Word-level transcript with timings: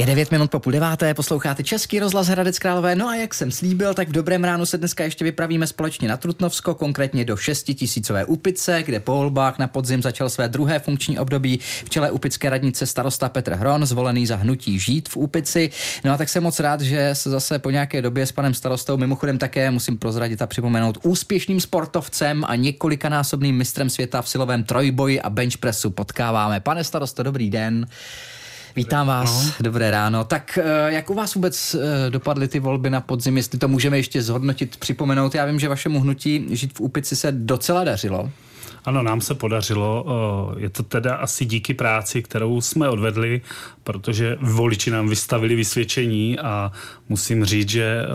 Je 0.00 0.06
9 0.06 0.30
minut 0.30 0.50
po 0.50 0.60
půl 0.60 0.72
deváté, 0.72 1.14
posloucháte 1.14 1.62
Český 1.62 2.00
rozhlas 2.00 2.26
Hradec 2.26 2.58
Králové. 2.58 2.94
No 2.94 3.08
a 3.08 3.14
jak 3.14 3.34
jsem 3.34 3.50
slíbil, 3.50 3.94
tak 3.94 4.08
v 4.08 4.12
dobrém 4.12 4.44
ránu 4.44 4.66
se 4.66 4.78
dneska 4.78 5.04
ještě 5.04 5.24
vypravíme 5.24 5.66
společně 5.66 6.08
na 6.08 6.16
Trutnovsko, 6.16 6.74
konkrétně 6.74 7.24
do 7.24 7.36
6 7.36 7.62
tisícové 7.62 8.24
Upice, 8.24 8.82
kde 8.82 9.00
po 9.00 9.12
volbách 9.12 9.58
na 9.58 9.68
podzim 9.68 10.02
začal 10.02 10.30
své 10.30 10.48
druhé 10.48 10.78
funkční 10.78 11.18
období 11.18 11.60
v 11.84 11.90
čele 11.90 12.10
Upické 12.10 12.50
radnice 12.50 12.86
starosta 12.86 13.28
Petr 13.28 13.54
Hron, 13.54 13.86
zvolený 13.86 14.26
za 14.26 14.36
hnutí 14.36 14.78
Žít 14.78 15.08
v 15.08 15.16
Upici. 15.16 15.70
No 16.04 16.12
a 16.12 16.16
tak 16.16 16.28
jsem 16.28 16.42
moc 16.42 16.60
rád, 16.60 16.80
že 16.80 17.10
se 17.12 17.30
zase 17.30 17.58
po 17.58 17.70
nějaké 17.70 18.02
době 18.02 18.26
s 18.26 18.32
panem 18.32 18.54
starostou, 18.54 18.96
mimochodem 18.96 19.38
také 19.38 19.70
musím 19.70 19.98
prozradit 19.98 20.42
a 20.42 20.46
připomenout, 20.46 20.98
úspěšným 21.02 21.60
sportovcem 21.60 22.44
a 22.46 22.56
několikanásobným 22.56 23.56
mistrem 23.56 23.90
světa 23.90 24.22
v 24.22 24.28
silovém 24.28 24.64
trojboji 24.64 25.20
a 25.20 25.30
benchpressu 25.30 25.90
potkáváme. 25.90 26.60
Pane 26.60 26.84
starosto, 26.84 27.22
dobrý 27.22 27.50
den. 27.50 27.86
Vítám 28.76 29.06
vás, 29.06 29.46
no. 29.46 29.52
dobré 29.60 29.90
ráno. 29.90 30.24
Tak 30.24 30.58
eh, 30.62 30.92
jak 30.92 31.10
u 31.10 31.14
vás 31.14 31.34
vůbec 31.34 31.74
eh, 31.74 32.10
dopadly 32.10 32.48
ty 32.48 32.60
volby 32.60 32.90
na 32.90 33.00
podzim, 33.00 33.36
jestli 33.36 33.58
to 33.58 33.68
můžeme 33.68 33.98
ještě 33.98 34.22
zhodnotit, 34.22 34.76
připomenout? 34.76 35.34
Já 35.34 35.46
vím, 35.46 35.60
že 35.60 35.68
vašemu 35.68 36.00
hnutí 36.00 36.46
žít 36.50 36.78
v 36.78 36.80
Úpici 36.80 37.16
se 37.16 37.32
docela 37.32 37.84
dařilo. 37.84 38.30
Ano, 38.84 39.02
nám 39.02 39.20
se 39.20 39.34
podařilo. 39.34 40.06
Je 40.58 40.68
to 40.68 40.82
teda 40.82 41.14
asi 41.14 41.44
díky 41.44 41.74
práci, 41.74 42.22
kterou 42.22 42.60
jsme 42.60 42.88
odvedli, 42.88 43.40
protože 43.84 44.36
voliči 44.40 44.90
nám 44.90 45.08
vystavili 45.08 45.54
vysvědčení 45.54 46.38
a 46.38 46.72
musím 47.08 47.44
říct, 47.44 47.68
že 47.68 48.06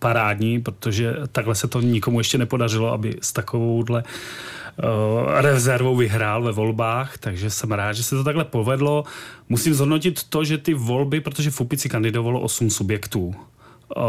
parádní, 0.00 0.60
protože 0.60 1.14
takhle 1.32 1.54
se 1.54 1.68
to 1.68 1.80
nikomu 1.80 2.20
ještě 2.20 2.38
nepodařilo, 2.38 2.92
aby 2.92 3.16
s 3.20 3.32
takovouhle 3.32 4.02
uh, 4.02 5.40
rezervou 5.40 5.96
vyhrál 5.96 6.42
ve 6.42 6.52
volbách, 6.52 7.18
takže 7.18 7.50
jsem 7.50 7.72
rád, 7.72 7.92
že 7.92 8.02
se 8.02 8.16
to 8.16 8.24
takhle 8.24 8.44
povedlo. 8.44 9.04
Musím 9.48 9.74
zhodnotit 9.74 10.24
to, 10.24 10.44
že 10.44 10.58
ty 10.58 10.74
volby, 10.74 11.20
protože 11.20 11.50
v 11.50 11.60
Upici 11.60 11.88
kandidovalo 11.88 12.40
8 12.40 12.70
subjektů. 12.70 13.26
Uh, 13.26 14.04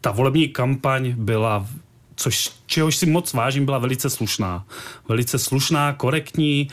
ta 0.00 0.10
volební 0.10 0.48
kampaň 0.48 1.14
byla 1.16 1.66
což, 2.16 2.50
čehož 2.66 2.96
si 2.96 3.06
moc 3.06 3.32
vážím, 3.32 3.64
byla 3.64 3.78
velice 3.78 4.10
slušná. 4.10 4.64
Velice 5.08 5.38
slušná, 5.38 5.92
korektní 5.92 6.68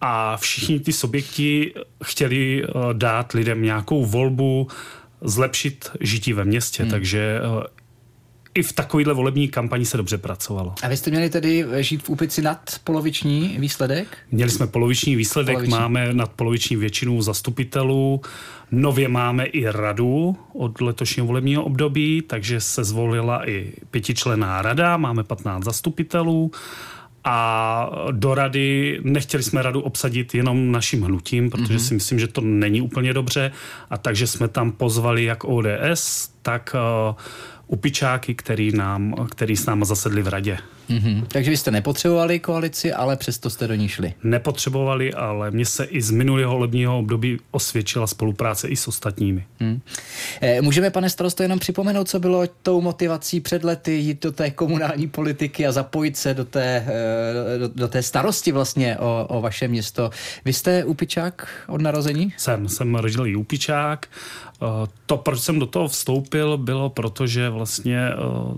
a 0.00 0.36
všichni 0.36 0.80
ty 0.80 0.92
subjekti 0.92 1.74
chtěli 2.04 2.64
uh, 2.64 2.92
dát 2.92 3.32
lidem 3.32 3.62
nějakou 3.62 4.06
volbu, 4.06 4.68
zlepšit 5.20 5.90
žití 6.00 6.32
ve 6.32 6.44
městě, 6.44 6.82
hmm. 6.82 6.90
takže 6.90 7.40
i 8.58 8.62
v 8.62 8.72
takovéhle 8.72 9.14
volební 9.14 9.48
kampani 9.48 9.84
se 9.84 9.96
dobře 9.96 10.18
pracovalo. 10.18 10.74
A 10.82 10.88
vy 10.88 10.96
jste 10.96 11.10
měli 11.10 11.30
tedy 11.30 11.64
žít 11.80 12.02
v 12.02 12.08
Úpici 12.08 12.42
nad 12.42 12.60
poloviční 12.84 13.56
výsledek? 13.58 14.18
Měli 14.30 14.50
jsme 14.50 14.66
poloviční 14.66 15.16
výsledek, 15.16 15.54
poloviční. 15.54 15.78
máme 15.78 16.14
nad 16.14 16.30
poloviční 16.32 16.76
většinu 16.76 17.22
zastupitelů. 17.22 18.20
Nově 18.70 19.08
máme 19.08 19.44
i 19.44 19.66
radu 19.66 20.36
od 20.52 20.80
letošního 20.80 21.26
volebního 21.26 21.64
období, 21.64 22.22
takže 22.26 22.60
se 22.60 22.84
zvolila 22.84 23.48
i 23.48 23.72
pětičlená 23.90 24.62
rada, 24.62 24.96
máme 24.96 25.24
15 25.24 25.64
zastupitelů 25.64 26.50
a 27.24 27.90
do 28.10 28.34
rady, 28.34 28.98
nechtěli 29.02 29.42
jsme 29.42 29.62
radu 29.62 29.80
obsadit 29.80 30.34
jenom 30.34 30.72
naším 30.72 31.02
hnutím, 31.02 31.50
protože 31.50 31.76
mm-hmm. 31.76 31.88
si 31.88 31.94
myslím, 31.94 32.18
že 32.18 32.28
to 32.28 32.40
není 32.40 32.80
úplně 32.80 33.14
dobře 33.14 33.52
a 33.90 33.98
takže 33.98 34.26
jsme 34.26 34.48
tam 34.48 34.72
pozvali 34.72 35.24
jak 35.24 35.44
ODS, 35.44 36.30
tak 36.48 36.76
uh, 37.10 37.16
upičáky, 37.66 38.34
který, 38.34 38.72
nám, 38.72 39.14
který 39.30 39.56
s 39.56 39.66
náma 39.66 39.84
zasedli 39.84 40.22
v 40.22 40.28
radě. 40.28 40.58
Mm-hmm. 40.90 41.24
Takže 41.28 41.50
vy 41.50 41.56
jste 41.56 41.70
nepotřebovali 41.70 42.38
koalici, 42.38 42.92
ale 42.92 43.16
přesto 43.16 43.50
jste 43.50 43.66
do 43.66 43.74
ní 43.74 43.88
šli. 43.88 44.14
Nepotřebovali, 44.24 45.14
ale 45.14 45.50
mně 45.50 45.66
se 45.66 45.84
i 45.84 46.02
z 46.02 46.10
minulého 46.10 46.52
volebního 46.52 46.98
období 46.98 47.38
osvědčila 47.50 48.06
spolupráce 48.06 48.68
i 48.68 48.76
s 48.76 48.88
ostatními. 48.88 49.44
Mm. 49.60 49.80
E, 50.40 50.60
můžeme, 50.60 50.90
pane 50.90 51.10
starosto, 51.10 51.42
jenom 51.42 51.58
připomenout, 51.58 52.08
co 52.08 52.20
bylo 52.20 52.42
tou 52.62 52.80
motivací 52.80 53.40
před 53.40 53.64
lety 53.64 53.92
jít 53.92 54.22
do 54.22 54.32
té 54.32 54.50
komunální 54.50 55.06
politiky 55.06 55.66
a 55.66 55.72
zapojit 55.72 56.16
se 56.16 56.34
do 56.34 56.44
té, 56.44 56.86
e, 57.54 57.58
do, 57.58 57.68
do 57.68 57.88
té 57.88 58.02
starosti 58.02 58.52
vlastně 58.52 58.96
o, 58.98 59.26
o 59.28 59.40
vaše 59.40 59.68
město. 59.68 60.10
Vy 60.44 60.52
jste 60.52 60.84
Upičák 60.84 61.48
od 61.68 61.82
narození? 61.82 62.32
Jsem, 62.36 62.68
jsem 62.68 62.94
rodilý 62.94 63.36
Upičák. 63.36 64.08
Eh, 64.62 64.86
to, 65.06 65.16
proč 65.16 65.40
jsem 65.40 65.58
do 65.58 65.66
toho 65.66 65.88
vstoupil, 65.88 66.37
bylo 66.56 66.90
proto, 66.90 67.26
že 67.26 67.50
vlastně 67.50 68.10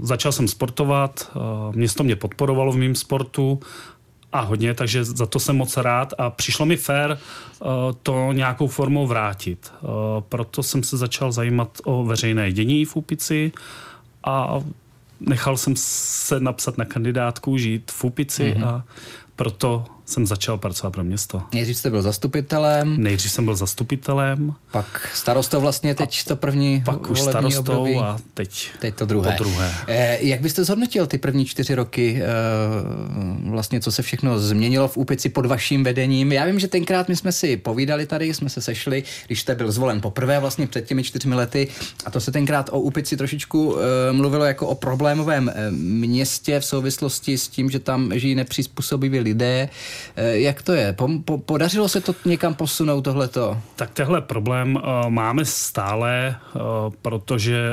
začal 0.02 0.32
jsem 0.32 0.48
sportovat, 0.48 1.32
město 1.74 2.04
mě 2.04 2.16
podporovalo 2.16 2.72
v 2.72 2.76
mém 2.76 2.94
sportu 2.94 3.60
a 4.32 4.41
hodně, 4.41 4.74
takže 4.74 5.04
za 5.04 5.26
to 5.26 5.38
jsem 5.38 5.56
moc 5.56 5.76
rád 5.76 6.14
a 6.18 6.30
přišlo 6.30 6.66
mi 6.66 6.76
fér 6.76 7.18
uh, 7.60 7.68
to 8.02 8.32
nějakou 8.32 8.66
formou 8.66 9.06
vrátit. 9.06 9.72
Uh, 9.80 9.88
proto 10.28 10.62
jsem 10.62 10.82
se 10.82 10.96
začal 10.96 11.32
zajímat 11.32 11.78
o 11.84 12.04
veřejné 12.04 12.52
dění 12.52 12.84
v 12.84 12.96
Úpici 12.96 13.52
a 14.24 14.60
nechal 15.20 15.56
jsem 15.56 15.74
se 15.76 16.41
napsat 16.41 16.78
na 16.78 16.84
kandidátku 16.84 17.56
žít 17.56 17.91
v 17.91 18.04
Úpici 18.04 18.54
mm-hmm. 18.54 18.66
a 18.66 18.84
proto 19.41 19.84
jsem 20.05 20.27
začal 20.27 20.59
pracovat 20.59 20.91
pro 20.91 21.05
město. 21.05 21.43
Nejdřív 21.55 21.78
jste 21.78 21.91
byl 21.91 22.03
zastupitelem. 22.03 23.03
Nejdřív 23.03 23.33
jsem 23.33 23.45
byl 23.45 23.56
zastupitelem. 23.56 24.55
Pak 24.71 25.11
starostou 25.15 25.61
vlastně 25.61 25.95
teď 25.95 26.25
to 26.25 26.37
první 26.37 26.83
Pak 26.84 27.11
už 27.11 27.21
starostou 27.21 27.61
období. 27.61 27.97
a 27.97 28.19
teď, 28.34 28.71
teď 28.78 28.95
to 28.95 29.06
druhé. 29.06 29.37
To 29.39 29.45
druhé. 29.45 29.75
Eh, 29.87 30.19
jak 30.21 30.41
byste 30.41 30.65
zhodnotil 30.65 31.06
ty 31.06 31.19
první 31.19 31.45
čtyři 31.45 31.75
roky, 31.75 32.23
eh, 32.23 32.27
vlastně 33.51 33.81
co 33.81 33.93
se 33.93 34.03
všechno 34.03 34.39
změnilo 34.39 34.89
v 34.89 34.97
Úpici 34.97 35.28
pod 35.28 35.47
vaším 35.47 35.84
vedením? 35.84 36.33
Já 36.33 36.45
vím, 36.45 36.61
že 36.61 36.69
tenkrát 36.69 37.09
my 37.09 37.17
jsme 37.17 37.33
si 37.33 37.57
povídali 37.57 38.07
tady, 38.07 38.34
jsme 38.34 38.49
se 38.49 38.61
sešli, 38.61 39.03
když 39.27 39.41
jste 39.41 39.55
byl 39.55 39.72
zvolen 39.72 40.01
poprvé 40.01 40.41
vlastně 40.41 40.67
před 40.67 40.87
těmi 40.87 41.03
čtyřmi 41.03 41.34
lety 41.34 41.69
a 42.05 42.11
to 42.11 42.21
se 42.21 42.33
tenkrát 42.33 42.71
o 42.72 42.81
Úpici 42.81 43.17
trošičku 43.17 43.77
eh, 43.77 44.12
mluvilo 44.12 44.45
jako 44.45 44.67
o 44.67 44.75
problémovém 44.75 45.53
eh, 45.55 45.71
městě 45.71 46.61
v 46.61 46.65
souvislosti 46.65 47.39
s 47.39 47.49
tím, 47.49 47.71
že 47.71 47.78
tam 47.78 48.19
žijí 48.19 48.34
nepřizpůsobiví 48.34 49.19
lidé. 49.19 49.29
Eh, 50.16 50.38
jak 50.38 50.62
to 50.62 50.72
je? 50.72 50.92
Po, 50.92 51.08
po, 51.24 51.38
podařilo 51.38 51.88
se 51.88 52.00
to 52.00 52.14
někam 52.24 52.54
posunout 52.54 53.02
tohleto? 53.02 53.58
Tak 53.76 53.91
tehle 53.91 54.20
problém 54.20 54.76
uh, 54.76 54.82
máme 55.10 55.44
stále, 55.44 56.36
uh, 56.54 56.60
protože 57.02 57.70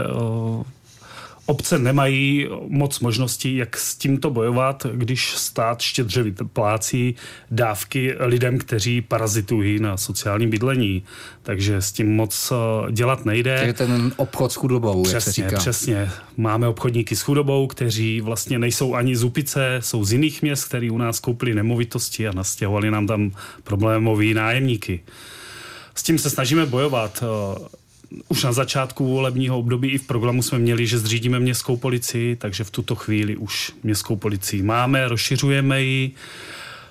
obce 1.47 1.79
nemají 1.79 2.47
moc 2.67 2.99
možností, 2.99 3.55
jak 3.55 3.77
s 3.77 3.95
tímto 3.95 4.29
bojovat, 4.29 4.85
když 4.93 5.35
stát 5.35 5.81
štědře 5.81 6.23
vyplácí 6.23 7.15
dávky 7.51 8.15
lidem, 8.19 8.57
kteří 8.57 9.01
parazitují 9.01 9.79
na 9.79 9.97
sociálním 9.97 10.49
bydlení. 10.49 11.03
Takže 11.43 11.81
s 11.81 11.91
tím 11.91 12.15
moc 12.15 12.53
dělat 12.91 13.25
nejde. 13.25 13.57
Takže 13.57 13.73
ten 13.73 14.11
obchod 14.15 14.51
s 14.51 14.55
chudobou, 14.55 15.03
přesně, 15.03 15.17
jak 15.19 15.23
se 15.23 15.31
říká. 15.31 15.57
Přesně. 15.59 16.09
Máme 16.37 16.67
obchodníky 16.67 17.15
s 17.15 17.21
chudobou, 17.21 17.67
kteří 17.67 18.21
vlastně 18.21 18.59
nejsou 18.59 18.93
ani 18.93 19.15
z 19.15 19.23
Upice, 19.23 19.77
jsou 19.79 20.05
z 20.05 20.11
jiných 20.11 20.41
měst, 20.41 20.65
který 20.65 20.89
u 20.89 20.97
nás 20.97 21.19
koupili 21.19 21.55
nemovitosti 21.55 22.27
a 22.27 22.31
nastěhovali 22.31 22.91
nám 22.91 23.07
tam 23.07 23.31
problémový 23.63 24.33
nájemníky. 24.33 24.99
S 25.95 26.03
tím 26.03 26.19
se 26.19 26.29
snažíme 26.29 26.65
bojovat 26.65 27.23
už 28.27 28.43
na 28.43 28.51
začátku 28.51 29.13
volebního 29.13 29.59
období 29.59 29.89
i 29.89 29.97
v 29.97 30.07
programu 30.07 30.41
jsme 30.41 30.59
měli, 30.59 30.87
že 30.87 30.99
zřídíme 30.99 31.39
městskou 31.39 31.77
policii, 31.77 32.35
takže 32.35 32.63
v 32.63 32.71
tuto 32.71 32.95
chvíli 32.95 33.37
už 33.37 33.71
městskou 33.83 34.15
policii 34.15 34.61
máme, 34.61 35.07
rozšiřujeme 35.07 35.81
ji. 35.83 36.11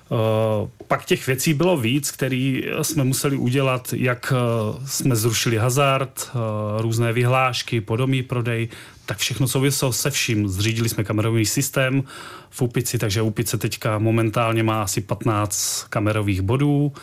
Uh, 0.09 0.69
pak 0.87 1.05
těch 1.05 1.27
věcí 1.27 1.53
bylo 1.53 1.77
víc, 1.77 2.11
které 2.11 2.61
jsme 2.81 3.03
museli 3.03 3.37
udělat, 3.37 3.93
jak 3.97 4.33
uh, 4.33 4.85
jsme 4.85 5.15
zrušili 5.15 5.57
hazard, 5.57 6.31
uh, 6.35 6.81
různé 6.81 7.13
vyhlášky, 7.13 7.81
podomý 7.81 8.23
prodej, 8.23 8.67
tak 9.05 9.17
všechno 9.17 9.47
souviselo 9.47 9.93
se 9.93 10.11
vším. 10.11 10.47
Zřídili 10.47 10.89
jsme 10.89 11.03
kamerový 11.03 11.45
systém 11.45 12.03
v 12.49 12.61
Upici, 12.61 12.97
takže 12.97 13.21
Upice 13.21 13.57
teďka 13.57 13.97
momentálně 13.97 14.63
má 14.63 14.83
asi 14.83 15.01
15 15.01 15.83
kamerových 15.89 16.41
bodů 16.41 16.93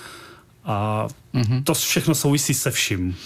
a 0.64 1.08
mm-hmm. 1.34 1.62
to 1.64 1.74
všechno 1.74 2.14
souvisí 2.14 2.54
se 2.54 2.70
vším. 2.70 3.16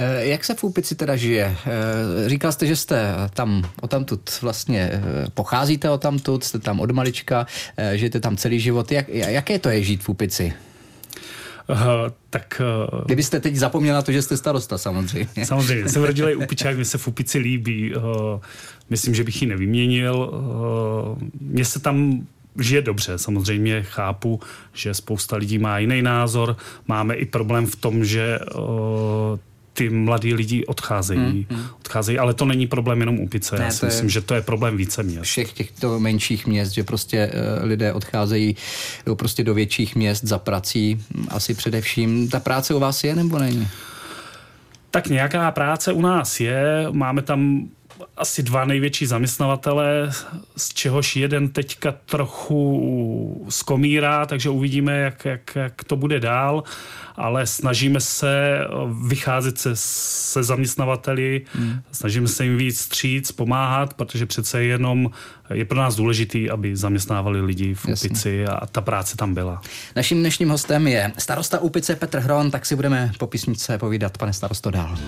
Eh, 0.00 0.26
jak 0.26 0.44
se 0.44 0.54
v 0.54 0.64
Úpici 0.64 0.94
teda 0.94 1.16
žije? 1.16 1.56
Eh, 1.66 2.28
říkal 2.28 2.52
jste, 2.52 2.66
že 2.66 2.76
jste 2.76 3.14
tam 3.34 3.70
o 3.80 3.88
tamtud 3.88 4.42
vlastně 4.42 4.90
eh, 4.92 5.00
pocházíte 5.34 5.90
o 5.90 5.98
tamtud, 5.98 6.44
jste 6.44 6.58
tam 6.58 6.80
od 6.80 6.90
malička, 6.90 7.46
žijete 7.94 8.20
tam 8.20 8.36
celý 8.36 8.60
život. 8.60 8.92
Jak, 8.92 9.08
jaké 9.08 9.58
to 9.58 9.68
je 9.68 9.82
žít 9.82 10.02
v 10.02 10.08
Úpici? 10.08 10.52
Uh, 11.70 11.76
tak... 12.30 12.62
Uh, 12.92 13.04
Kdybyste 13.04 13.40
teď 13.40 13.56
zapomněl 13.56 13.94
na 13.94 14.02
to, 14.02 14.12
že 14.12 14.22
jste 14.22 14.36
starosta, 14.36 14.78
samozřejmě. 14.78 15.28
Samozřejmě, 15.44 15.88
jsem 15.88 16.04
rodilej 16.04 16.36
Upičák, 16.36 16.76
mi 16.76 16.84
se 16.84 16.98
v 16.98 17.08
Upici 17.08 17.38
líbí. 17.38 17.94
Uh, 17.94 18.02
myslím, 18.90 19.14
že 19.14 19.24
bych 19.24 19.42
ji 19.42 19.48
nevyměnil. 19.48 20.14
Uh, 20.16 21.28
mně 21.40 21.64
se 21.64 21.80
tam 21.80 22.26
žije 22.58 22.82
dobře. 22.82 23.18
Samozřejmě 23.18 23.82
chápu, 23.82 24.40
že 24.72 24.94
spousta 24.94 25.36
lidí 25.36 25.58
má 25.58 25.78
jiný 25.78 26.02
názor. 26.02 26.56
Máme 26.86 27.14
i 27.14 27.26
problém 27.26 27.66
v 27.66 27.76
tom, 27.76 28.04
že 28.04 28.38
uh, 28.38 29.38
ty 29.78 29.90
mladí 29.90 30.34
lidi 30.34 30.66
odcházejí. 30.66 31.46
Hmm, 31.50 31.58
hmm. 31.58 31.68
odcházejí, 31.80 32.18
ale 32.18 32.34
to 32.34 32.44
není 32.44 32.66
problém 32.66 33.00
jenom 33.00 33.20
Upice. 33.20 33.58
Ne, 33.58 33.64
Já 33.64 33.70
si 33.70 33.86
myslím, 33.86 34.10
že 34.10 34.20
to 34.20 34.34
je 34.34 34.42
problém 34.42 34.76
více 34.76 35.02
měst. 35.02 35.22
Všech 35.22 35.52
těchto 35.52 36.00
menších 36.00 36.46
měst, 36.46 36.72
že 36.72 36.84
prostě 36.84 37.30
uh, 37.30 37.68
lidé 37.68 37.92
odcházejí 37.92 38.56
do, 39.06 39.16
prostě 39.16 39.44
do 39.44 39.54
větších 39.54 39.96
měst 39.96 40.24
za 40.24 40.38
prací, 40.38 41.00
asi 41.28 41.54
především. 41.54 42.28
Ta 42.28 42.40
práce 42.40 42.74
u 42.74 42.78
vás 42.78 43.04
je 43.04 43.16
nebo 43.16 43.38
není? 43.38 43.68
Tak 44.90 45.06
nějaká 45.06 45.50
práce 45.50 45.92
u 45.92 46.00
nás 46.02 46.40
je, 46.40 46.86
máme 46.90 47.22
tam 47.22 47.68
asi 48.16 48.42
dva 48.42 48.64
největší 48.64 49.06
zaměstnavatele, 49.06 50.10
z 50.56 50.68
čehož 50.68 51.16
jeden 51.16 51.48
teďka 51.48 51.92
trochu 51.92 53.46
skomírá, 53.48 54.26
takže 54.26 54.50
uvidíme, 54.50 54.98
jak, 54.98 55.24
jak, 55.24 55.56
jak 55.56 55.84
to 55.84 55.96
bude 55.96 56.20
dál 56.20 56.64
ale 57.18 57.46
snažíme 57.46 58.00
se 58.00 58.58
vycházet 59.06 59.58
se, 59.58 59.70
se 59.74 60.42
zaměstnavateli, 60.42 61.42
hmm. 61.52 61.80
snažíme 61.92 62.28
se 62.28 62.44
jim 62.44 62.56
víc 62.56 62.80
stříc, 62.80 63.32
pomáhat, 63.32 63.94
protože 63.94 64.26
přece 64.26 64.62
jenom 64.62 65.10
je 65.54 65.64
pro 65.64 65.78
nás 65.78 65.96
důležitý, 65.96 66.50
aby 66.50 66.76
zaměstnávali 66.76 67.40
lidi 67.40 67.74
v 67.74 67.88
Jasně. 67.88 68.10
Úpici 68.10 68.46
a 68.46 68.66
ta 68.66 68.80
práce 68.80 69.16
tam 69.16 69.34
byla. 69.34 69.60
Naším 69.96 70.20
dnešním 70.20 70.48
hostem 70.48 70.88
je 70.88 71.12
starosta 71.18 71.58
Úpice 71.58 71.96
Petr 71.96 72.18
Hron, 72.18 72.50
tak 72.50 72.66
si 72.66 72.76
budeme 72.76 73.12
po 73.18 73.26
písničce 73.26 73.78
povídat, 73.78 74.18
pane 74.18 74.32
starosto, 74.32 74.70
dál. 74.70 74.98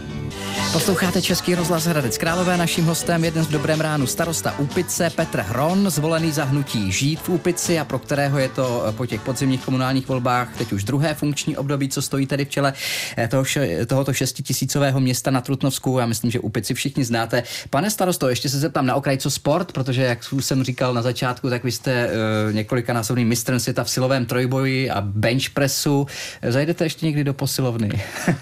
Posloucháte 0.73 1.23
Český 1.23 1.55
rozhlas 1.55 1.85
Hradec 1.85 2.19
Králové. 2.19 2.57
Naším 2.81 2.89
hostem 2.89 3.25
je 3.25 3.31
dnes 3.31 3.47
v 3.47 3.51
Dobrém 3.51 3.81
ránu 3.81 4.07
starosta 4.07 4.59
Úpice 4.59 5.11
Petr 5.11 5.41
Hron, 5.41 5.91
zvolený 5.91 6.33
za 6.33 6.45
hnutí 6.45 6.93
Žít 6.93 7.21
v 7.21 7.29
Úpici 7.29 7.79
a 7.79 7.85
pro 7.85 7.99
kterého 7.99 8.39
je 8.39 8.49
to 8.49 8.95
po 8.97 9.07
těch 9.07 9.21
podzimních 9.21 9.65
komunálních 9.65 10.09
volbách 10.09 10.57
teď 10.59 10.73
už 10.73 10.85
druhé 10.85 11.15
funkční 11.15 11.57
období, 11.57 11.89
co 11.89 12.03
stojí 12.03 12.27
tady 12.27 12.45
v 12.45 12.49
čele 12.49 12.73
eh, 13.17 13.29
toho, 13.29 13.45
tohoto 13.87 14.13
šestitisícového 14.13 15.01
města 15.01 15.31
na 15.31 15.41
Trutnovsku. 15.41 15.99
Já 15.99 16.07
myslím, 16.07 16.31
že 16.31 16.41
Úpici 16.41 16.75
všichni 16.75 17.05
znáte. 17.05 17.43
Pane 17.71 17.91
starosto, 17.91 18.29
ještě 18.29 18.49
se 18.49 18.59
zeptám 18.59 18.87
na 18.87 18.95
okraj, 18.95 19.19
co 19.19 19.31
sport, 19.31 19.73
protože 19.73 20.03
jak 20.03 20.25
jsem 20.41 20.65
říkal 20.65 20.95
na 20.95 21.03
začátku, 21.03 21.51
tak 21.51 21.65
vy 21.65 21.73
jste 21.73 22.07
uh, 22.07 22.55
několikanásobný 22.55 23.25
mistrem 23.25 23.61
světa 23.61 23.85
v 23.85 23.91
silovém 23.91 24.27
trojboji 24.27 24.91
a 24.91 25.01
bench 25.01 25.51
pressu. 25.51 26.07
Zajdete 26.49 26.85
ještě 26.85 27.07
někdy 27.07 27.25
do 27.25 27.35
posilovny? 27.35 27.91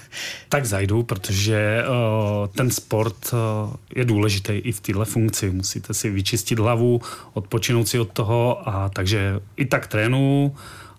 tak 0.48 0.64
zajdu, 0.64 1.02
protože 1.02 1.82
uh, 1.88 2.46
ten 2.46 2.70
sport 2.70 3.16
uh, 3.32 3.38
je 3.96 4.04
důležitý 4.04 4.27
i 4.56 4.72
v 4.72 4.80
téhle 4.80 5.04
funkci. 5.04 5.50
Musíte 5.50 5.94
si 5.94 6.10
vyčistit 6.10 6.58
hlavu, 6.58 7.00
odpočinout 7.34 7.88
si 7.88 7.98
od 7.98 8.12
toho 8.12 8.68
a 8.68 8.88
takže 8.88 9.40
i 9.56 9.66
tak 9.66 9.86
trénu. 9.86 10.54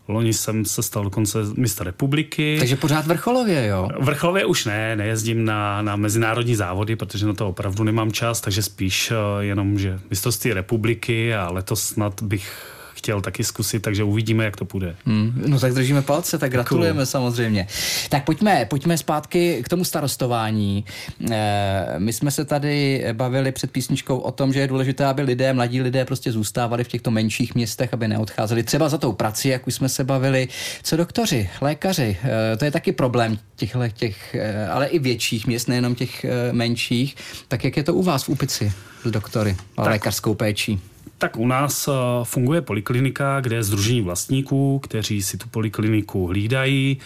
Loni 0.08 0.34
jsem 0.34 0.66
se 0.66 0.84
stal 0.84 1.04
dokonce 1.04 1.40
mistr 1.58 1.84
republiky. 1.84 2.56
Takže 2.60 2.76
pořád 2.76 3.08
vrcholově, 3.08 3.68
jo? 3.68 3.90
Vrcholově 4.00 4.46
už 4.46 4.66
ne, 4.66 4.96
nejezdím 4.96 5.46
na, 5.46 5.82
na 5.82 5.96
mezinárodní 5.96 6.56
závody, 6.56 6.96
protože 6.96 7.26
na 7.26 7.34
to 7.34 7.48
opravdu 7.48 7.84
nemám 7.84 8.12
čas, 8.12 8.42
takže 8.42 8.64
spíš 8.64 9.12
uh, 9.12 9.18
jenom, 9.40 9.80
že 9.80 10.00
mistrovství 10.10 10.54
republiky 10.54 11.36
a 11.36 11.52
letos 11.52 11.84
snad 11.84 12.22
bych 12.24 12.79
chtěl 13.00 13.22
taky 13.22 13.44
zkusit, 13.44 13.80
takže 13.80 14.04
uvidíme, 14.04 14.46
jak 14.46 14.56
to 14.56 14.66
půjde. 14.66 14.96
Hmm, 15.06 15.44
no 15.48 15.60
tak 15.60 15.74
držíme 15.74 16.02
palce, 16.02 16.38
tak 16.38 16.52
gratulujeme 16.52 16.98
cool. 16.98 17.06
samozřejmě. 17.06 17.68
Tak 18.10 18.26
pojďme, 18.26 18.66
pojďme 18.66 18.98
zpátky 18.98 19.62
k 19.64 19.70
tomu 19.70 19.84
starostování. 19.84 20.86
E, 21.32 21.96
my 21.98 22.14
jsme 22.14 22.32
se 22.32 22.46
tady 22.46 23.06
bavili 23.14 23.52
před 23.52 23.72
písničkou 23.72 24.18
o 24.18 24.32
tom, 24.32 24.54
že 24.54 24.60
je 24.60 24.68
důležité, 24.68 25.06
aby 25.06 25.22
lidé, 25.22 25.54
mladí 25.54 25.82
lidé 25.82 26.06
prostě 26.06 26.32
zůstávali 26.32 26.84
v 26.84 26.88
těchto 26.88 27.12
menších 27.12 27.56
městech, 27.56 27.94
aby 27.94 28.08
neodcházeli 28.08 28.64
třeba 28.64 28.90
za 28.90 28.98
tou 28.98 29.12
prací, 29.12 29.48
jak 29.48 29.68
už 29.68 29.74
jsme 29.74 29.90
se 29.90 30.04
bavili. 30.04 30.48
Co 30.84 30.98
doktoři, 30.98 31.50
lékaři, 31.62 32.18
e, 32.54 32.58
to 32.58 32.66
je 32.66 32.72
taky 32.72 32.92
problém 32.92 33.38
těchto, 33.56 33.80
těch, 33.94 34.36
e, 34.36 34.68
ale 34.68 34.88
i 34.88 35.00
větších 35.00 35.48
měst, 35.48 35.68
nejenom 35.68 35.96
těch 35.96 36.26
menších. 36.52 37.16
Tak 37.48 37.64
jak 37.64 37.78
je 37.78 37.84
to 37.84 37.94
u 37.94 38.04
vás 38.04 38.24
v 38.24 38.30
Úpici 38.30 38.72
s 39.04 39.12
doktory 39.12 39.56
a 39.78 39.84
lékařskou 39.84 40.36
péčí? 40.36 40.80
Tak 41.20 41.38
u 41.38 41.48
nás 41.48 41.88
eh, 41.88 41.92
funguje 42.24 42.62
poliklinika, 42.62 43.40
kde 43.42 43.56
je 43.56 43.64
združení 43.64 44.02
vlastníků, 44.02 44.80
kteří 44.80 45.22
si 45.22 45.38
tu 45.38 45.50
polikliniku 45.50 46.28
hlídají. 46.28 46.98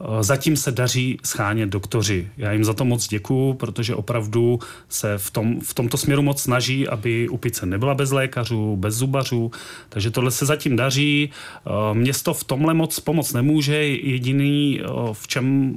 Eh, 0.00 0.22
zatím 0.22 0.56
se 0.56 0.72
daří 0.72 1.18
schánět 1.24 1.68
doktoři. 1.68 2.28
Já 2.36 2.52
jim 2.52 2.64
za 2.64 2.74
to 2.74 2.84
moc 2.84 3.08
děkuju, 3.08 3.54
protože 3.54 3.94
opravdu 3.94 4.58
se 4.88 5.18
v, 5.18 5.30
tom, 5.30 5.60
v 5.60 5.74
tomto 5.74 5.96
směru 5.96 6.22
moc 6.22 6.42
snaží, 6.42 6.88
aby 6.88 7.28
Upice 7.28 7.66
nebyla 7.66 7.94
bez 7.94 8.10
lékařů, 8.10 8.76
bez 8.76 8.94
zubařů. 8.94 9.50
Takže 9.88 10.10
tohle 10.10 10.30
se 10.30 10.46
zatím 10.46 10.76
daří. 10.76 11.30
Eh, 11.30 11.94
město 11.94 12.34
v 12.34 12.44
tomhle 12.44 12.74
moc 12.74 13.00
pomoc 13.00 13.32
nemůže. 13.32 13.86
Jediný, 13.86 14.80
v 15.12 15.28
čem 15.28 15.74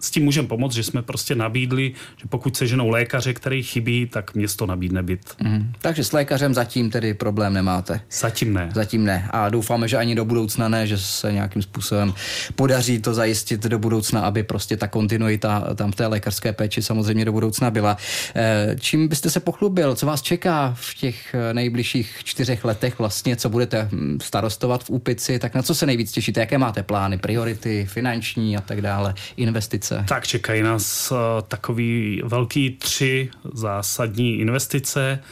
s 0.00 0.10
tím 0.10 0.24
můžeme 0.24 0.48
pomoct, 0.48 0.74
že 0.74 0.82
jsme 0.82 1.02
prostě 1.02 1.34
nabídli, 1.34 1.92
že 2.16 2.24
pokud 2.28 2.56
se 2.56 2.66
ženou 2.66 2.88
lékaře, 2.88 3.34
který 3.34 3.62
chybí, 3.62 4.06
tak 4.06 4.34
město 4.34 4.66
nabídne 4.66 5.02
byt. 5.02 5.34
Mm. 5.42 5.72
Takže 5.80 6.04
s 6.04 6.12
lékařem 6.12 6.54
zatím 6.54 6.90
tedy 6.90 7.14
problém 7.14 7.52
nemáte? 7.52 8.00
Zatím 8.10 8.52
ne. 8.52 8.70
Zatím 8.74 9.04
ne. 9.04 9.28
A 9.30 9.48
doufáme, 9.48 9.88
že 9.88 9.96
ani 9.96 10.14
do 10.14 10.24
budoucna 10.24 10.68
ne, 10.68 10.86
že 10.86 10.98
se 10.98 11.32
nějakým 11.32 11.62
způsobem 11.62 12.14
podaří 12.54 12.98
to 12.98 13.14
zajistit 13.14 13.60
do 13.60 13.78
budoucna, 13.78 14.20
aby 14.20 14.42
prostě 14.42 14.76
ta 14.76 14.88
kontinuita 14.88 15.74
tam 15.74 15.92
v 15.92 15.94
té 15.94 16.06
lékařské 16.06 16.52
péči 16.52 16.82
samozřejmě 16.82 17.24
do 17.24 17.32
budoucna 17.32 17.70
byla. 17.70 17.96
Eh, 18.34 18.76
čím 18.80 19.08
byste 19.08 19.30
se 19.30 19.40
pochlubil? 19.40 19.94
Co 19.94 20.06
vás 20.06 20.22
čeká 20.22 20.74
v 20.80 20.94
těch 20.94 21.34
eh, 21.34 21.54
nejbližších 21.54 22.20
čtyřech 22.24 22.64
letech 22.64 22.98
vlastně? 22.98 23.36
Co 23.36 23.48
budete 23.48 23.88
hm, 23.92 24.18
starostovat 24.22 24.84
v 24.84 24.90
Úpici? 24.90 25.38
Tak 25.38 25.54
na 25.54 25.62
co 25.62 25.74
se 25.74 25.86
nejvíc 25.86 26.12
těšíte? 26.12 26.40
Jaké 26.40 26.58
máte 26.58 26.82
plány, 26.82 27.18
priority, 27.18 27.86
finanční 27.90 28.56
a 28.56 28.60
tak 28.60 28.80
dále, 28.80 29.14
investice? 29.36 29.89
Investice? 29.90 30.14
Tak 30.14 30.26
čekají 30.26 30.62
nás 30.62 31.12
uh, 31.12 31.18
takový 31.48 32.22
velký 32.24 32.70
tři 32.70 33.30
zásadní 33.54 34.38
investice. 34.38 35.22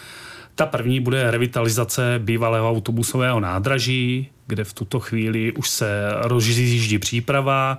Ta 0.54 0.66
první 0.66 1.00
bude 1.00 1.30
revitalizace 1.30 2.18
bývalého 2.18 2.70
autobusového 2.70 3.40
nádraží, 3.40 4.28
kde 4.46 4.64
v 4.64 4.72
tuto 4.72 5.00
chvíli 5.00 5.52
už 5.52 5.70
se 5.70 6.10
rozjíždí 6.22 6.98
příprava. 6.98 7.78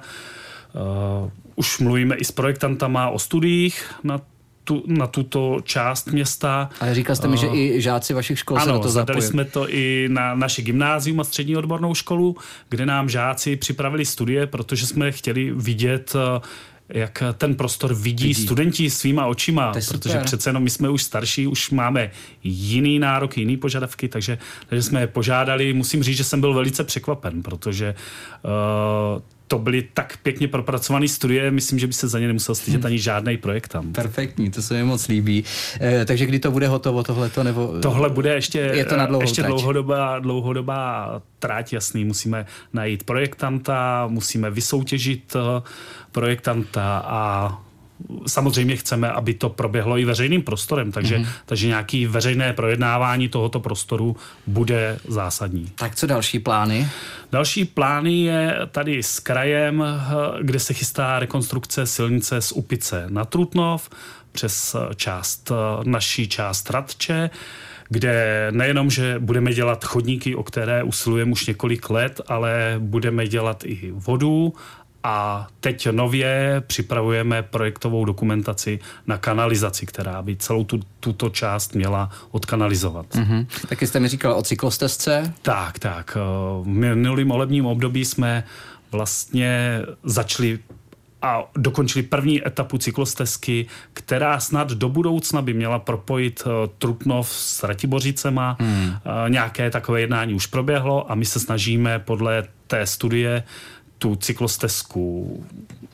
Uh, 0.73 1.31
už 1.55 1.79
mluvíme 1.79 2.15
i 2.15 2.23
s 2.25 2.31
projektantama 2.31 3.09
o 3.09 3.19
studiích 3.19 3.83
na 4.03 4.21
tu, 4.69 4.83
na 4.85 5.07
tuto 5.07 5.57
část 5.63 6.07
města. 6.07 6.69
Ale 6.79 6.95
říkal 6.95 7.15
jste 7.15 7.27
mi, 7.27 7.37
že 7.37 7.47
i 7.47 7.81
žáci 7.81 8.13
vašich 8.13 8.39
škol 8.39 8.57
ano, 8.57 8.65
se 8.65 8.71
do 8.71 8.79
toho 8.79 8.91
zapojili. 8.91 9.27
jsme 9.27 9.45
to 9.45 9.69
i 9.69 10.07
na 10.11 10.35
naše 10.35 10.61
gymnázium 10.61 11.19
a 11.19 11.23
střední 11.23 11.57
odbornou 11.57 11.95
školu, 11.95 12.35
kde 12.69 12.85
nám 12.85 13.09
žáci 13.09 13.55
připravili 13.55 14.05
studie, 14.05 14.47
protože 14.47 14.87
jsme 14.87 15.11
chtěli 15.11 15.51
vidět, 15.55 16.15
jak 16.89 17.23
ten 17.37 17.55
prostor 17.55 17.93
vidí, 17.93 18.27
vidí. 18.27 18.43
studenti 18.43 18.89
svýma 18.89 19.25
očima, 19.25 19.73
protože 19.87 20.19
přece 20.19 20.49
jenom 20.49 20.63
my 20.63 20.69
jsme 20.69 20.89
už 20.89 21.03
starší, 21.03 21.47
už 21.47 21.69
máme 21.69 22.11
jiný 22.43 22.99
nárok, 22.99 23.37
jiný 23.37 23.57
požadavky, 23.57 24.07
takže, 24.07 24.37
takže 24.67 24.83
jsme 24.83 24.99
je 24.99 25.07
požádali. 25.07 25.73
Musím 25.73 26.03
říct, 26.03 26.17
že 26.17 26.23
jsem 26.23 26.41
byl 26.41 26.53
velice 26.53 26.83
překvapen, 26.83 27.43
protože 27.43 27.95
uh, 29.15 29.21
to 29.49 29.59
byly 29.59 29.83
tak 29.93 30.17
pěkně 30.17 30.47
propracované 30.47 31.07
studie, 31.07 31.51
myslím, 31.51 31.79
že 31.79 31.87
by 31.87 31.93
se 31.93 32.07
za 32.07 32.19
ně 32.19 32.27
nemusel 32.27 32.55
stydět 32.55 32.81
hmm. 32.81 32.85
ani 32.87 32.99
žádný 32.99 33.37
projekt 33.37 33.67
tam. 33.67 33.93
Perfektní, 33.93 34.51
to 34.51 34.61
se 34.61 34.73
mi 34.73 34.83
moc 34.83 35.07
líbí. 35.07 35.43
E, 35.81 36.05
takže 36.05 36.25
kdy 36.25 36.39
to 36.39 36.51
bude 36.51 36.67
hotovo, 36.67 37.03
tohleto? 37.03 37.43
Nebo... 37.43 37.73
Tohle 37.81 38.09
bude 38.09 38.33
ještě, 38.33 38.59
je 38.59 38.85
to 38.85 38.97
na 38.97 39.07
ještě 39.21 39.43
dlouhodobá, 39.43 40.19
dlouhodobá 40.19 41.21
tráť, 41.39 41.73
jasný. 41.73 42.05
Musíme 42.05 42.45
najít 42.73 43.03
projektanta, 43.03 44.07
musíme 44.07 44.51
vysoutěžit 44.51 45.35
eh, 45.35 45.61
projektanta 46.11 47.03
a 47.05 47.61
samozřejmě 48.27 48.75
chceme, 48.75 49.11
aby 49.11 49.33
to 49.33 49.49
proběhlo 49.49 49.97
i 49.97 50.05
veřejným 50.05 50.41
prostorem, 50.41 50.91
takže, 50.91 51.17
mm-hmm. 51.17 51.27
takže 51.45 51.67
nějaký 51.67 52.05
veřejné 52.05 52.53
projednávání 52.53 53.29
tohoto 53.29 53.59
prostoru 53.59 54.15
bude 54.47 54.99
zásadní. 55.07 55.71
Tak 55.75 55.95
co 55.95 56.07
další 56.07 56.39
plány? 56.39 56.89
Další 57.31 57.65
plány 57.65 58.21
je 58.21 58.55
tady 58.71 59.03
s 59.03 59.19
krajem, 59.19 59.83
kde 60.41 60.59
se 60.59 60.73
chystá 60.73 61.19
rekonstrukce 61.19 61.85
silnice 61.85 62.41
z 62.41 62.51
Upice 62.51 63.05
na 63.09 63.25
Trutnov 63.25 63.89
přes 64.31 64.75
část, 64.95 65.51
naší 65.83 66.27
část 66.27 66.69
Radče, 66.69 67.29
kde 67.89 68.47
nejenom, 68.51 68.89
že 68.91 69.19
budeme 69.19 69.53
dělat 69.53 69.85
chodníky, 69.85 70.35
o 70.35 70.43
které 70.43 70.83
usilujeme 70.83 71.31
už 71.31 71.47
několik 71.47 71.89
let, 71.89 72.21
ale 72.27 72.75
budeme 72.79 73.27
dělat 73.27 73.63
i 73.65 73.91
vodu 73.91 74.53
a 75.03 75.47
teď 75.59 75.87
nově 75.91 76.63
připravujeme 76.67 77.43
projektovou 77.43 78.05
dokumentaci 78.05 78.79
na 79.07 79.17
kanalizaci, 79.17 79.85
která 79.85 80.21
by 80.21 80.35
celou 80.35 80.63
tu, 80.63 80.79
tuto 80.99 81.29
část 81.29 81.75
měla 81.75 82.09
odkanalizovat. 82.31 83.05
Mm-hmm. 83.05 83.47
Taky 83.69 83.87
jste 83.87 83.99
mi 83.99 84.07
říkal 84.07 84.33
o 84.33 84.41
cyklostezce? 84.41 85.33
Tak, 85.41 85.79
tak. 85.79 86.17
V 86.61 86.67
minulým 86.67 87.29
volebním 87.29 87.65
období 87.65 88.05
jsme 88.05 88.43
vlastně 88.91 89.81
začali 90.03 90.59
a 91.21 91.43
dokončili 91.57 92.03
první 92.03 92.47
etapu 92.47 92.77
cyklostezky, 92.77 93.65
která 93.93 94.39
snad 94.39 94.71
do 94.71 94.89
budoucna 94.89 95.41
by 95.41 95.53
měla 95.53 95.79
propojit 95.79 96.43
uh, 96.45 96.51
Trutnov 96.77 97.29
s 97.29 97.63
Ratibořicema. 97.63 98.57
Hmm. 98.59 98.85
Uh, 98.89 99.29
nějaké 99.29 99.69
takové 99.69 100.01
jednání 100.01 100.33
už 100.33 100.45
proběhlo 100.45 101.11
a 101.11 101.15
my 101.15 101.25
se 101.25 101.39
snažíme 101.39 101.99
podle 101.99 102.43
té 102.67 102.85
studie 102.85 103.43
tu 103.99 104.15
cyklostezku 104.15 105.43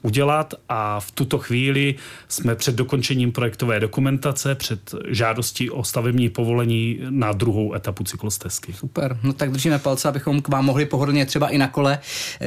udělat 0.02 0.54
a 0.70 1.00
v 1.00 1.12
tuto 1.12 1.38
chvíli 1.38 1.96
jsme 2.28 2.56
před 2.56 2.76
dokončením 2.76 3.32
projektové 3.32 3.80
dokumentace, 3.80 4.56
před 4.56 4.96
žádostí 5.08 5.70
o 5.70 5.84
stavební 5.84 6.30
povolení 6.30 7.00
na 7.10 7.32
druhou 7.32 7.74
etapu 7.74 8.04
cyklostezky. 8.04 8.74
Super, 8.74 9.18
no 9.24 9.34
tak 9.34 9.52
držíme 9.52 9.80
palce, 9.80 10.08
abychom 10.08 10.42
k 10.42 10.48
vám 10.48 10.66
mohli 10.66 10.86
pohodlně 10.86 11.26
třeba 11.26 11.50
i 11.50 11.58
na 11.58 11.68
kole 11.68 12.00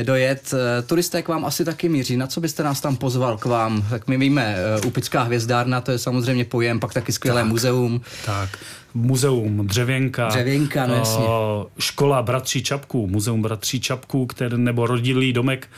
dojet. 0.03 0.55
Turisté 0.87 1.23
k 1.23 1.29
vám 1.29 1.45
asi 1.45 1.65
taky 1.65 1.88
míří. 1.88 2.17
Na 2.17 2.27
co 2.27 2.41
byste 2.41 2.62
nás 2.62 2.81
tam 2.81 2.97
pozval 2.97 3.38
k 3.38 3.45
vám? 3.45 3.87
Tak 3.91 4.09
my 4.09 4.19
víme, 4.19 4.57
Upická 4.87 5.23
hvězdárna, 5.23 5.81
to 5.81 5.91
je 5.91 5.99
samozřejmě 5.99 6.45
pojem, 6.45 6.81
pak 6.81 6.95
taky 6.95 7.12
skvělé 7.12 7.41
tak, 7.41 7.49
muzeum. 7.49 8.00
Tak, 8.27 8.59
muzeum 8.99 9.67
Dřevěnka, 9.67 10.28
Dřevěnka 10.28 10.87
no 10.87 10.95
jasně. 10.95 11.25
škola 11.78 12.23
Bratří 12.23 12.62
Čapků, 12.62 13.07
muzeum 13.07 13.43
Bratří 13.43 13.81
Čapků, 13.81 14.26
který, 14.26 14.59
nebo 14.59 14.87
rodilý 14.87 15.33
domek 15.33 15.69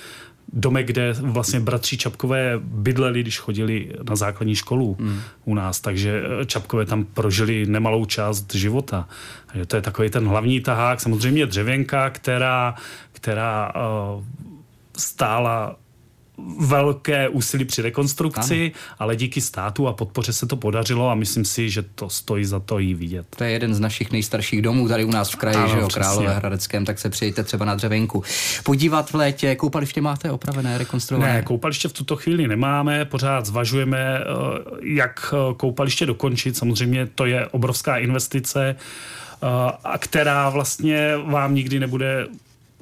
domek, 0.53 0.87
kde 0.87 1.13
vlastně 1.13 1.61
bratři 1.61 1.97
Čapkové 1.97 2.53
bydleli, 2.63 3.21
když 3.21 3.39
chodili 3.39 3.93
na 4.09 4.17
základní 4.17 4.55
školu 4.55 4.97
hmm. 5.01 5.21
u 5.45 5.55
nás, 5.55 5.81
takže 5.81 6.23
eh, 6.41 6.47
Čapkové 6.47 6.87
tam 6.87 7.05
prožili 7.05 7.67
nemalou 7.67 8.05
část 8.05 8.55
života. 8.55 9.09
Takže 9.47 9.67
to 9.67 9.77
je 9.77 9.83
takový 9.83 10.11
ten 10.11 10.29
hlavní 10.29 10.61
tahák, 10.61 11.01
samozřejmě 11.01 11.47
dřevěnka, 11.47 12.11
která, 12.11 12.75
která 13.13 13.73
uh, 14.17 14.25
stála 14.97 15.77
velké 16.59 17.29
úsilí 17.29 17.65
při 17.65 17.83
rekonstrukci, 17.83 18.73
ano. 18.75 18.95
ale 18.99 19.17
díky 19.17 19.41
státu 19.41 19.89
a 19.89 19.93
podpoře 19.93 20.33
se 20.33 20.47
to 20.47 20.57
podařilo 20.57 21.11
a 21.11 21.15
myslím 21.15 21.45
si, 21.45 21.71
že 21.71 21.83
to 21.83 22.09
stojí 22.09 22.45
za 22.45 22.61
to 22.61 22.79
jí 22.79 22.95
vidět. 22.95 23.27
To 23.37 23.45
je 23.45 23.51
jeden 23.51 23.75
z 23.75 23.81
našich 23.81 24.13
nejstarších 24.13 24.63
domů 24.63 24.89
tady 24.89 25.05
u 25.05 25.11
nás 25.11 25.31
v 25.31 25.37
kraji, 25.37 25.57
ano, 25.57 25.69
že 25.69 25.79
jo, 25.79 25.89
Králové 25.89 26.35
Hradeckém, 26.35 26.85
tak 26.85 26.99
se 26.99 27.11
přijďte 27.11 27.45
třeba 27.45 27.65
na 27.65 27.75
Dřevěnku. 27.75 28.23
Podívat 28.65 29.11
v 29.11 29.15
létě, 29.15 29.57
koupaliště 29.57 30.01
máte 30.01 30.31
opravené, 30.31 30.79
rekonstruované? 30.79 31.33
Ne, 31.33 31.43
koupaliště 31.43 31.89
v 31.89 31.93
tuto 31.93 32.17
chvíli 32.17 32.49
nemáme, 32.49 33.05
pořád 33.05 33.47
zvažujeme, 33.47 33.99
eh, 33.99 34.25
jak 34.83 35.35
eh, 35.35 35.55
koupaliště 35.57 36.07
dokončit. 36.07 36.57
Samozřejmě 36.57 37.07
to 37.15 37.27
je 37.27 37.47
obrovská 37.47 37.97
investice, 37.97 38.77
eh, 38.77 39.47
a 39.85 39.99
která 39.99 40.51
vlastně 40.51 41.17
vám 41.17 41.55
nikdy 41.55 41.81
nebude 41.81 42.27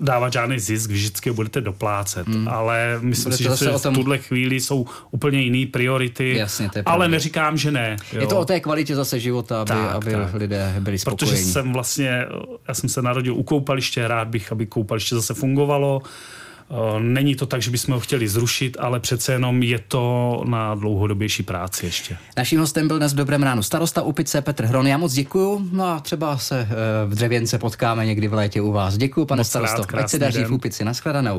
dávat 0.00 0.32
žádný 0.32 0.58
zisk, 0.58 0.90
vždycky 0.90 1.30
budete 1.30 1.60
doplácet. 1.60 2.28
Hmm. 2.28 2.48
Ale 2.48 2.98
myslím 3.00 3.32
budete 3.32 3.56
si, 3.56 3.64
že 3.64 3.70
v 3.70 3.82
tom... 3.82 3.94
tuhle 3.94 4.18
chvíli 4.18 4.60
jsou 4.60 4.86
úplně 5.10 5.40
jiné 5.40 5.70
priority. 5.72 6.36
Jasně, 6.36 6.68
to 6.70 6.78
je 6.78 6.82
ale 6.86 7.08
neříkám, 7.08 7.56
že 7.56 7.70
ne. 7.70 7.96
Jo. 8.12 8.20
Je 8.20 8.26
to 8.26 8.38
o 8.38 8.44
té 8.44 8.60
kvalitě 8.60 8.96
zase 8.96 9.20
života, 9.20 9.60
aby, 9.60 9.68
tak, 9.68 9.94
aby 9.94 10.12
tak. 10.12 10.34
lidé 10.34 10.74
byli 10.80 10.98
spokojení. 10.98 11.36
Protože 11.36 11.52
jsem 11.52 11.72
vlastně, 11.72 12.26
já 12.68 12.74
jsem 12.74 12.88
se 12.88 13.02
narodil 13.02 13.34
u 13.34 13.42
koupaliště, 13.42 14.08
rád 14.08 14.28
bych, 14.28 14.52
aby 14.52 14.66
koupaliště 14.66 15.14
zase 15.14 15.34
fungovalo. 15.34 16.02
Eh, 16.70 17.00
není 17.00 17.34
to 17.34 17.46
tak, 17.46 17.62
že 17.62 17.70
bychom 17.70 17.94
ho 17.94 18.00
chtěli 18.00 18.28
zrušit, 18.28 18.76
ale 18.80 19.00
přece 19.00 19.32
jenom 19.32 19.62
je 19.62 19.78
to 19.78 20.42
na 20.46 20.74
dlouhodobější 20.74 21.42
práci 21.42 21.86
ještě. 21.86 22.16
Naším 22.36 22.60
hostem 22.60 22.88
byl 22.88 22.98
dnes 22.98 23.12
v 23.12 23.16
Dobrém 23.16 23.42
ránu 23.42 23.62
starosta 23.62 24.02
Upice 24.02 24.42
Petr 24.42 24.64
Hron. 24.64 24.86
Já 24.86 24.98
moc 24.98 25.12
děkuju. 25.12 25.68
No 25.72 25.84
a 25.84 26.00
třeba 26.00 26.38
se 26.38 26.60
eh, 26.60 27.06
v 27.06 27.14
Dřevěnce 27.14 27.58
potkáme 27.58 28.06
někdy 28.06 28.28
v 28.28 28.34
létě 28.34 28.60
u 28.60 28.72
vás. 28.72 28.96
Děkuju, 28.96 29.26
pane 29.26 29.40
moc 29.40 29.48
starosto. 29.48 29.84
Ať 29.94 30.08
se 30.10 30.18
daří 30.18 30.44
v 30.44 30.52
Upici. 30.52 30.84
Naschledanou. 30.84 31.36